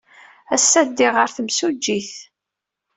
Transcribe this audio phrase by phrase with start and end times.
[0.55, 2.11] Ass-a, ddiɣ ɣer temsujjit.